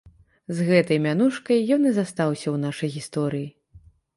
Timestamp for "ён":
1.77-1.81